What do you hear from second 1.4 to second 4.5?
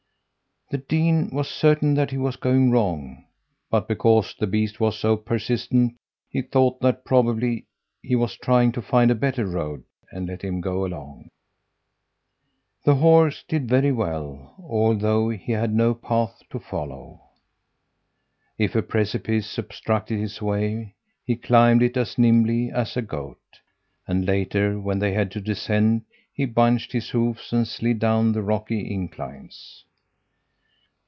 certain that he was going wrong, but because the